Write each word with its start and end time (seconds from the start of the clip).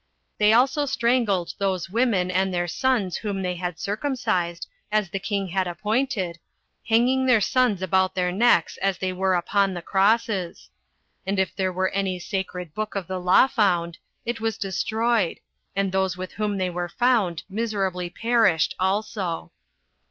They 0.39 0.51
also 0.51 0.87
strangled 0.87 1.53
those 1.59 1.91
women 1.91 2.31
and 2.31 2.51
their 2.51 2.67
sons 2.67 3.17
whom 3.17 3.43
they 3.43 3.53
had 3.53 3.77
circumcised, 3.77 4.67
as 4.91 5.11
the 5.11 5.19
king 5.19 5.49
had 5.49 5.67
appointed, 5.67 6.39
hanging 6.89 7.27
their 7.27 7.39
sons 7.39 7.83
about 7.83 8.15
their 8.15 8.31
necks 8.31 8.77
as 8.77 8.97
they 8.97 9.13
were 9.13 9.35
upon 9.35 9.75
the 9.75 9.81
crosses. 9.83 10.71
And 11.23 11.37
if 11.37 11.55
there 11.55 11.71
were 11.71 11.89
any 11.89 12.17
sacred 12.17 12.73
book 12.73 12.95
of 12.95 13.05
the 13.05 13.19
law 13.19 13.45
found, 13.45 13.99
it 14.25 14.41
was 14.41 14.57
destroyed, 14.57 15.39
and 15.75 15.91
those 15.91 16.17
with 16.17 16.31
whom 16.31 16.57
they 16.57 16.71
were 16.71 16.89
found 16.89 17.43
miserably 17.47 18.09
perished 18.09 18.73
also. 18.79 19.51